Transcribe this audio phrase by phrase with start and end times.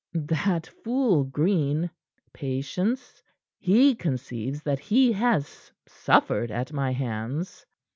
[0.15, 1.91] That fool Green
[2.33, 3.21] patience
[3.59, 7.67] he conceives that he has suffered at my hands.